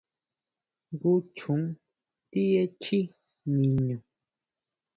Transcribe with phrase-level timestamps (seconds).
[0.89, 1.63] ¿Jngu chjon
[2.31, 2.99] ti echjí
[3.57, 3.97] niñu?